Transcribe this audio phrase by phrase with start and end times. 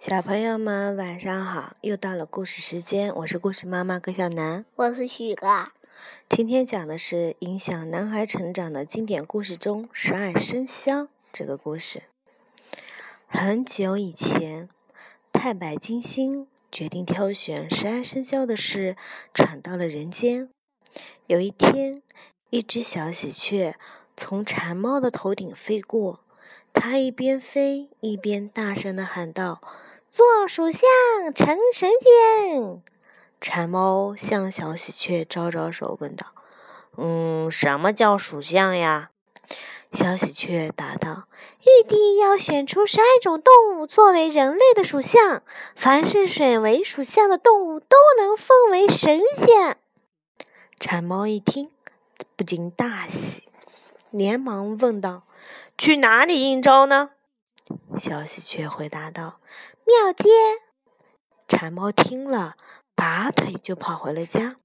[0.00, 5.72] 小朋友们晚上好，又到了故事时间，我是故事妈妈葛小楠，我是许哥。
[6.26, 12.04] 今天讲的是影响男孩成长的经典故事中十二生肖这个故事。
[13.26, 14.70] 很久以前，
[15.34, 18.96] 太白金星决定挑选十二生肖的事
[19.34, 20.48] 传到了人间。
[21.26, 22.02] 有一天，
[22.48, 23.74] 一只小喜鹊
[24.16, 26.20] 从馋猫的头顶飞过。
[26.72, 29.60] 他一边飞一边大声的喊道
[30.10, 30.82] ：“做属相
[31.34, 32.82] 成神仙！”
[33.40, 36.28] 馋猫向小喜鹊招招手，问道
[36.96, 39.10] ：“嗯，什么叫属相呀？”
[39.92, 41.24] 小喜鹊答道
[41.62, 45.42] ：“玉帝要选出十二种动物作为人类的属相，
[45.74, 49.76] 凡是选为属相的动物都能封为神仙。”
[50.78, 51.70] 馋猫一听，
[52.36, 53.42] 不禁大喜，
[54.10, 55.24] 连忙问道。
[55.78, 57.10] 去哪里应招呢？
[57.96, 59.40] 小喜鹊回答道
[59.86, 60.28] ：“庙街。”
[61.46, 62.56] 馋猫听了，
[62.94, 64.56] 拔腿就跑回了家。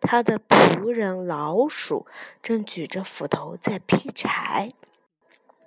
[0.00, 2.06] 他的仆人老鼠
[2.42, 4.72] 正举着斧头在劈柴。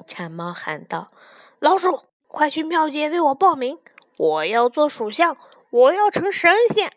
[0.07, 1.11] 馋猫喊道
[1.59, 3.79] ：“老鼠，快去庙街为我报名！
[4.17, 5.37] 我要做属相，
[5.69, 6.91] 我要成神仙。”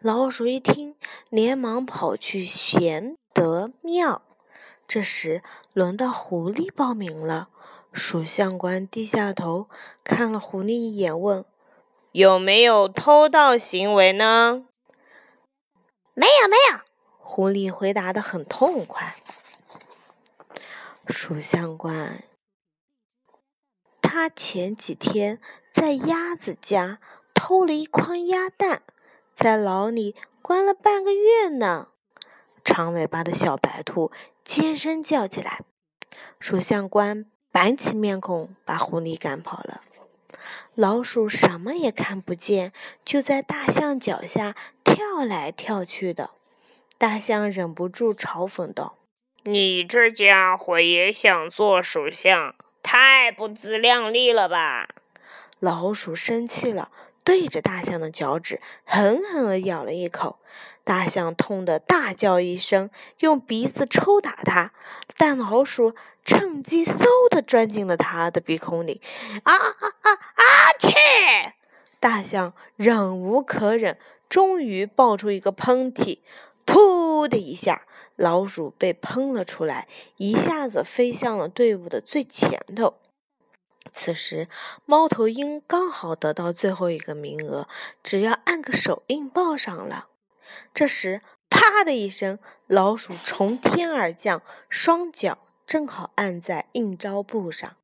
[0.00, 0.94] 老鼠一听，
[1.28, 4.22] 连忙跑去玄德庙。
[4.86, 7.48] 这时，轮到狐狸报名了。
[7.92, 9.68] 属相官低下头
[10.02, 11.44] 看了狐狸一眼，问
[12.10, 14.66] ：“有没有偷盗行为呢
[16.12, 16.80] ？”“没有，没有。”
[17.18, 19.16] 狐狸回答的很痛快。
[21.06, 22.24] 属相官，
[24.02, 25.40] 他前几天
[25.72, 26.98] 在鸭子家
[27.32, 28.82] 偷了一筐鸭蛋，
[29.34, 31.88] 在牢里关了半个月呢。
[32.64, 34.10] 长尾巴的小白兔
[34.44, 35.62] 尖声叫起来，
[36.38, 39.80] 属相官板起面孔把狐狸赶跑了。
[40.74, 42.72] 老鼠什么也看不见，
[43.04, 46.30] 就在大象脚下跳来跳去的。
[46.98, 48.96] 大象忍不住嘲讽道
[49.44, 54.88] ：“你这家伙也想做属相，太不自量力了吧！”
[55.58, 56.90] 老鼠生气了。
[57.24, 60.38] 对着大象的脚趾狠狠地咬了一口，
[60.84, 64.72] 大象痛得大叫一声，用鼻子抽打它，
[65.16, 69.00] 但老鼠趁机嗖地钻进了它的鼻孔里。
[69.42, 69.62] 啊啊
[70.02, 70.44] 啊啊！
[70.78, 71.54] 切！
[71.98, 73.98] 大象忍无可忍，
[74.28, 76.18] 终于爆出一个喷嚏，
[76.66, 77.86] 噗的一下，
[78.16, 82.94] 老鼠被喷了出来，一下子飞向了队伍的最前头。
[83.92, 84.48] 此时，
[84.84, 87.68] 猫头鹰刚好得到最后一个名额，
[88.02, 90.08] 只要按个手印报上了。
[90.72, 97.76] 这时，啪的一声，老鼠从天而降，双脚正好按在应招簿上。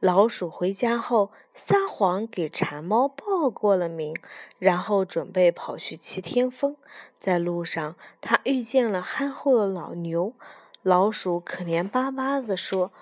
[0.00, 4.14] 老鼠回家后，撒谎给馋猫报过了名，
[4.58, 6.76] 然后准备跑去骑天峰。
[7.18, 10.34] 在路上，他遇见了憨厚的老牛。
[10.82, 12.92] 老鼠可怜巴巴地说。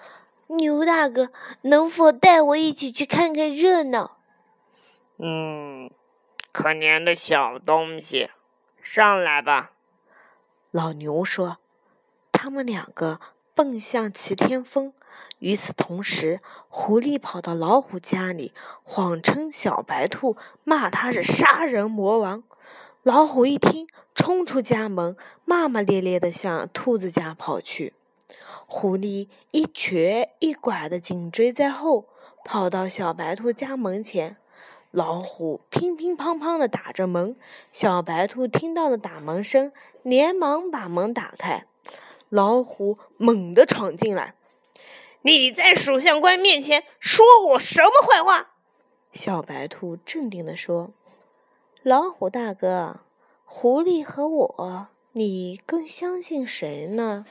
[0.48, 1.30] 牛大哥，
[1.62, 4.18] 能否带我一起去看看热闹？
[5.18, 5.90] 嗯，
[6.52, 8.30] 可怜的小东西，
[8.82, 9.72] 上来吧。
[10.70, 11.58] 老牛说。
[12.38, 13.18] 他们两个
[13.54, 14.92] 奔向齐天峰。
[15.38, 18.52] 与此同时，狐狸跑到老虎家里，
[18.84, 22.44] 谎称小白兔骂他是杀人魔王。
[23.02, 27.94] 老虎一听，冲出家门，骂骂咧咧地向兔子家跑去。
[28.66, 32.06] 狐狸一瘸一拐的紧追在后，
[32.44, 34.36] 跑到小白兔家门前。
[34.90, 37.36] 老虎乒乒乓乓的打着门，
[37.70, 39.70] 小白兔听到了打门声，
[40.02, 41.66] 连忙把门打开。
[42.28, 44.34] 老虎猛地闯进来
[45.22, 48.54] ：“你在属相官面前说我什么坏话？”
[49.12, 50.90] 小白兔镇定地说
[51.82, 53.00] ：“老虎大哥，
[53.44, 57.26] 狐狸和我，你更相信谁呢？”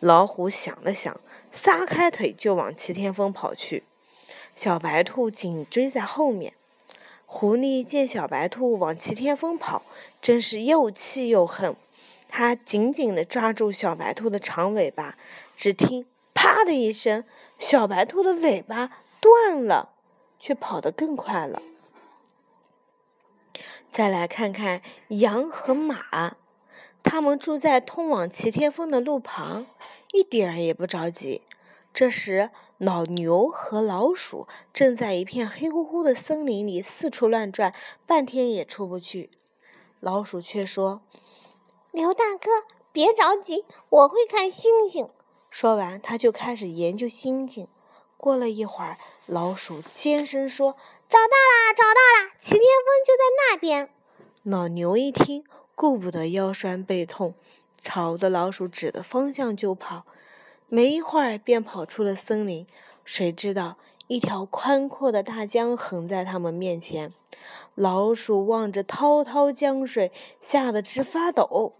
[0.00, 1.20] 老虎想了想，
[1.50, 3.84] 撒开腿就往齐天峰跑去。
[4.54, 6.54] 小白兔紧追在后面。
[7.26, 9.82] 狐狸见小白兔往齐天峰跑，
[10.20, 11.76] 真是又气又恨。
[12.28, 15.16] 它紧紧地抓住小白兔的长尾巴，
[15.54, 17.24] 只听“啪”的一声，
[17.58, 19.90] 小白兔的尾巴断了，
[20.38, 21.62] 却跑得更快了。
[23.90, 26.36] 再来看看羊和马。
[27.02, 29.66] 他们住在通往齐天峰的路旁，
[30.12, 31.42] 一点儿也不着急。
[31.94, 37.74] 这时，老牛和老鼠正在一片黑乎乎的森林里四处乱转，
[38.06, 39.30] 半天也出不去。
[40.00, 41.00] 老鼠却说
[41.92, 42.50] ：“牛大哥，
[42.92, 45.08] 别着急，我会看星星。”
[45.50, 47.66] 说完，他就开始研究星星。
[48.16, 50.76] 过了一会儿，老鼠尖声说
[51.08, 52.34] ：“找到啦，找到啦！
[52.38, 53.90] 齐天峰就在那边。
[54.42, 55.44] 老牛一听，
[55.78, 57.34] 顾不得腰酸背痛，
[57.80, 60.04] 朝着老鼠指的方向就跑。
[60.66, 62.66] 没一会儿，便跑出了森林。
[63.04, 63.76] 谁知道，
[64.08, 67.12] 一条宽阔的大江横在他们面前。
[67.76, 70.10] 老鼠望着滔滔江水，
[70.40, 71.76] 吓得直发抖。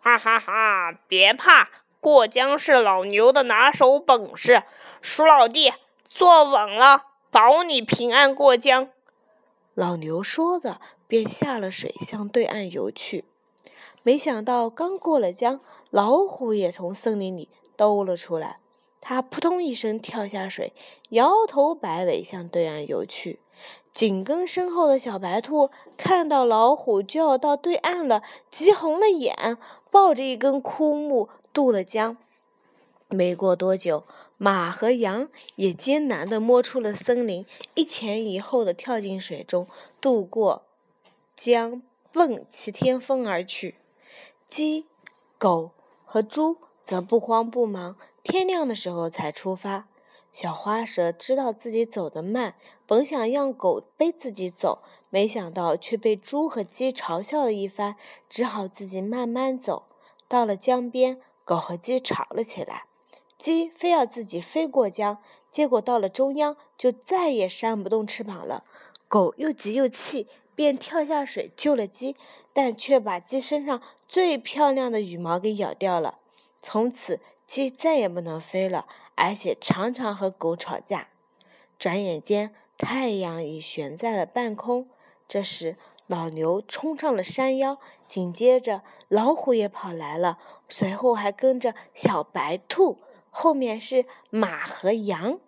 [0.00, 0.92] 哈哈哈！
[1.08, 4.62] 别怕，过江是老牛的拿手本事。
[5.02, 5.72] 鼠老弟，
[6.08, 8.90] 坐稳了，保你平安过江。
[9.78, 10.80] 老牛说着。
[11.06, 13.24] 便下了水，向对岸游去。
[14.02, 15.58] 没想到，刚过了江，
[15.88, 17.48] 老虎也从森林里
[17.78, 18.60] 兜了出来。
[19.00, 20.74] 它扑通一声跳下水，
[21.08, 23.40] 摇头摆尾向对岸游去。
[23.90, 29.56] 紧跟身后的小白兔看到老虎就要到对岸了，急红了眼，
[29.90, 32.18] 抱着一根枯木渡了江。
[33.08, 34.04] 没过多久，
[34.40, 37.44] 马和羊也艰难地摸出了森林，
[37.74, 39.66] 一前一后地跳进水中，
[40.00, 40.62] 渡过。
[41.34, 41.82] 江
[42.12, 43.76] 奔齐天峰而去，
[44.48, 44.86] 鸡、
[45.38, 45.72] 狗
[46.04, 49.88] 和猪则不慌不忙，天亮的时候才出发。
[50.32, 52.54] 小花蛇知道自己走得慢，
[52.86, 57.96] 本想让狗背自己走，没想到却被猪和鸡嘲笑了一番，
[58.28, 59.86] 只好自己慢慢走。
[60.28, 62.84] 到了江边，狗和鸡吵了起来，
[63.38, 65.18] 鸡非要自己飞过江，
[65.50, 68.64] 结果到了中央就再也扇不动翅膀了。
[69.08, 70.28] 狗又急又气。
[70.58, 72.16] 便跳下水救了鸡，
[72.52, 76.18] 但却把鸡身上最漂亮的羽毛给咬掉了。
[76.60, 81.10] 从此，鸡再也不能飞了，而且常常和狗吵架。
[81.78, 84.88] 转眼间，太阳已悬在了半空。
[85.28, 85.76] 这时，
[86.08, 92.98] 老牛冲上了山腰，紧接着老虎也跑来了，随后还跟着小白兔，
[93.40, 95.38] 后面是马和羊，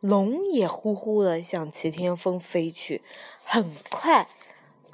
[0.00, 3.02] 龙也呼呼的向齐天峰飞去。
[3.44, 4.30] 很快。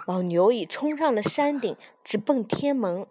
[0.05, 3.07] 老牛已冲上了山顶，直奔天门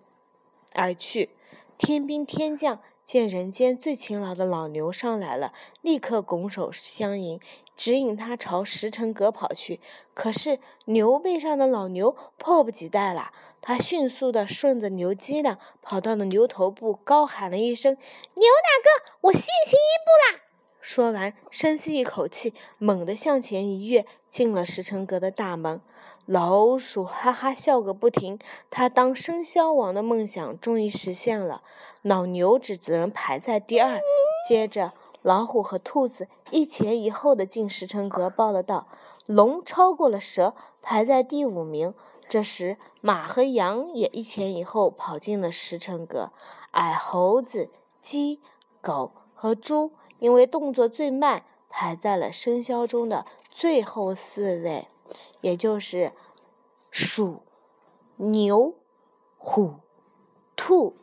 [0.74, 1.30] 而去。
[1.78, 5.52] 天兵天将见人间最勤劳的老牛上来了，
[5.82, 7.40] 立刻拱手相迎，
[7.76, 9.80] 指引他朝石城阁跑去。
[10.14, 17.98] 可是牛背上的老牛迫不及待了，他迅速地顺着牛脊梁跑到了牛头部，高喊了一声
[18.38, 20.44] ：“牛大哥，我先行一步啦！”
[20.82, 25.82] 说完，深吸一口气，猛地向前一跃，进了石城阁的大门。
[26.26, 28.40] 老鼠哈哈笑个不停，
[28.70, 31.64] 他当生肖王的梦想终于实现了。
[32.02, 34.00] 老牛只只能排在第二。
[34.48, 38.88] 接着，老虎和兔子一前一后的进石城阁报了到。
[39.26, 41.94] 龙超过了蛇，排在第五名。
[42.30, 46.32] 这时，马和羊也一前一后跑进了石城阁，
[46.72, 47.70] 矮猴子、
[48.02, 48.40] 鸡、
[48.80, 49.92] 狗和猪。
[50.20, 54.88] 因为动作最慢，排在了生肖中的最后四位，
[55.42, 56.12] 也就是
[56.92, 57.42] 鼠、
[58.18, 58.76] 牛、
[59.38, 59.76] 虎、
[60.56, 60.96] 兔、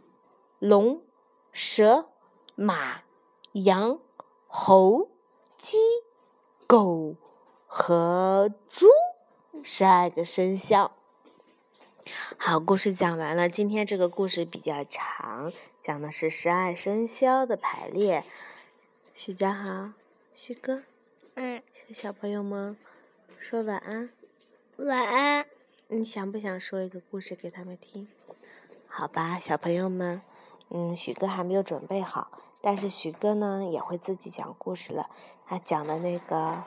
[0.59, 1.01] 龙、
[1.53, 2.09] 蛇、
[2.55, 3.03] 马、
[3.53, 3.99] 羊、
[4.47, 5.09] 猴、
[5.57, 5.79] 鸡、
[6.67, 7.15] 狗
[7.67, 8.87] 和猪，
[9.63, 10.93] 十二个生肖。
[12.37, 13.49] 好，故事讲完了。
[13.49, 18.25] 今天这个故事比较长，讲的是十二生肖的排列。
[19.19, 19.93] 徐家豪，
[20.35, 20.83] 许哥，
[21.37, 22.77] 嗯，小小朋友们
[23.39, 24.11] 说晚安。
[24.77, 25.47] 晚安。
[25.89, 28.06] 你想不想说一个故事给他们听？
[28.87, 30.20] 好吧，小朋友们，
[30.69, 32.31] 嗯，许哥还没有准备好，
[32.61, 35.08] 但是许哥呢也会自己讲故事了。
[35.46, 36.65] 他讲的那个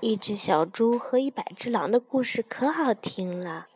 [0.00, 3.68] 一只小猪和一百只狼的故事可好听了，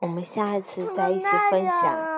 [0.00, 2.09] 我们下一次再一起分享。